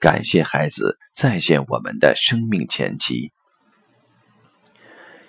[0.00, 3.32] 感谢孩子再现我们的生命前期。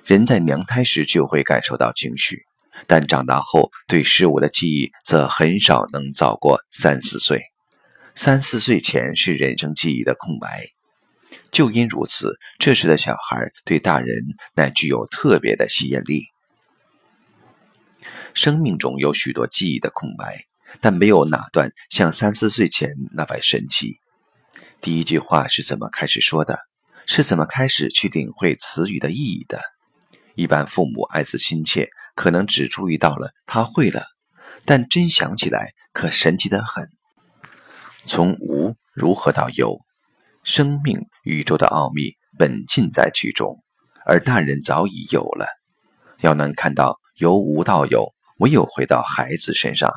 [0.04, 2.46] 人在娘胎时就会感受到情绪，
[2.86, 7.42] 但长大后对事物的记忆则很少能早过三四岁。
[8.14, 10.48] 三四岁前是人生记忆的空白，
[11.52, 14.08] 就因如此，这时的小孩对大人
[14.56, 16.24] 乃具有特别的吸引力。
[18.34, 20.46] 生命中有许多记忆的空白，
[20.80, 24.00] 但没有哪段像三四岁前那般神奇。
[24.86, 26.60] 第一句话是怎么开始说的？
[27.08, 29.60] 是怎么开始去领会词语的意义的？
[30.36, 34.04] 一般父母爱子心切，可能只注意到了他会了，
[34.64, 36.88] 但真想起来可神奇的很。
[38.06, 39.80] 从无如何到有，
[40.44, 43.64] 生命宇宙的奥秘本尽在其中，
[44.06, 45.48] 而大人早已有了。
[46.20, 49.92] 要能看到由无到有，唯有回到孩子身上。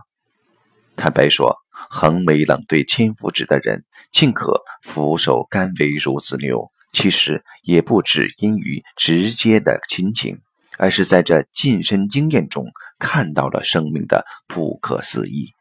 [0.98, 1.56] 坦白说，
[1.88, 10.40] 横眉冷对千夫指的人，竟可俯首甘为孺子牛，其实也不只因于直接的亲情，
[10.76, 12.66] 而是在这近身经验中
[12.98, 15.52] 看到了生命的不可思议。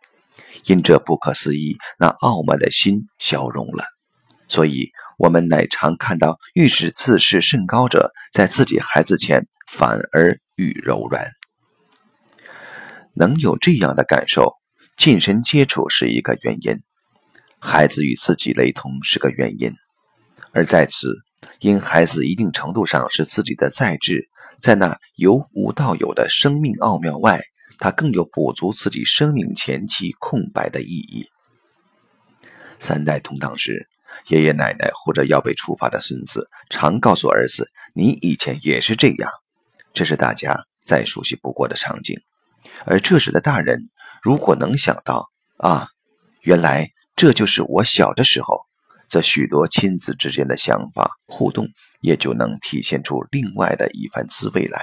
[0.65, 3.83] 因这不可思议，那傲慢的心消融了，
[4.47, 4.89] 所以
[5.19, 11.23] 我们乃常看到欲使自视甚高者，在自己孩子前反而愈柔软。
[13.13, 14.51] 能有这样的感受。
[14.97, 16.81] 近身接触是一个原因，
[17.59, 19.71] 孩子与自己雷同是个原因，
[20.53, 21.13] 而在此，
[21.59, 24.27] 因孩子一定程度上是自己的再制，
[24.59, 27.39] 在那由无到有的生命奥妙外，
[27.77, 31.27] 他更有补足自己生命前期空白的意义。
[32.79, 33.87] 三代同堂时，
[34.29, 39.29] 爷爷奶奶或者要被处罚的孙子，常告诉儿子：“你以前也是这样。”
[39.93, 42.19] 这是大家再熟悉不过的场景，
[42.85, 43.89] 而这时的大人。
[44.23, 45.87] 如果能想到啊，
[46.41, 48.65] 原来这就是我小的时候，
[49.07, 51.67] 则许多亲子之间的想法互动
[52.01, 54.81] 也就能体现出另外的一番滋味来。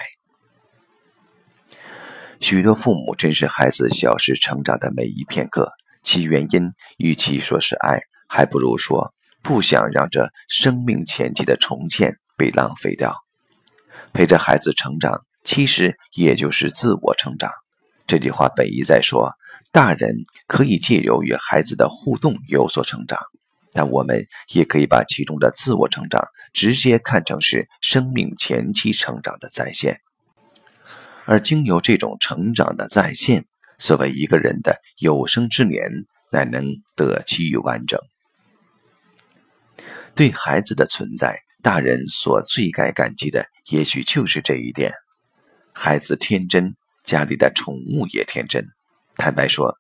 [2.41, 9.13] 许多父母珍视孩子小时成长的每一片刻，其原因与其说是爱，还不如说
[9.43, 13.15] 不想让这生命前期的重建被浪费掉。
[14.13, 17.51] 陪着孩子成长，其实也就是自我成长。
[18.07, 19.33] 这句话本意在说，
[19.73, 23.19] 大人可以借由与孩子的互动有所成长，
[23.73, 30.01] 但我们也可以把其中的自我成长直接看成是生命前期成长的再现。
[31.25, 33.47] 而经由这种成长的再现，
[33.79, 37.99] 所谓一个人的有生之年乃能得其于完整。
[40.15, 44.93] 对孩子的存在，大人所最该感激的，也许就是这一点：
[45.73, 46.77] 孩子天真。
[47.05, 48.65] 家里的宠物也天真，
[49.17, 49.77] 坦白说，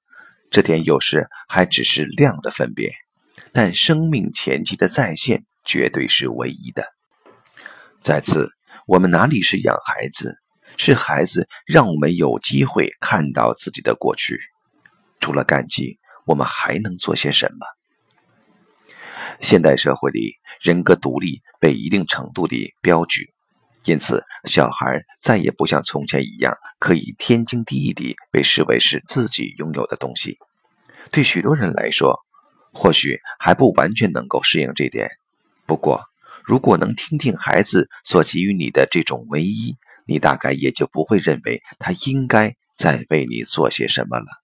[0.50, 2.92] 这点有时还只是量的分别，
[3.50, 6.84] 但生命前期的再现绝对是唯一的。
[8.02, 8.50] 再次，
[8.86, 10.36] 我们哪里是养孩子，
[10.76, 14.38] 是孩子让我们有机会看到自己的过去。
[15.18, 17.66] 除了感激，我们还能做些什么？
[19.40, 23.33] 现代社会里，人格独立被一定程度地标举。
[23.84, 30.38] 因此，小孩再也不像从前一样可以天经地义地被视为是自己拥有的东西。
[31.10, 32.24] 对许多人来说，
[32.72, 35.10] 或许还不完全能够适应这点。
[35.66, 36.02] 不过，
[36.44, 44.43] 如果能听听孩子所给予你的这种唯一，你大概也就不会认为他应该再为你做些什么了。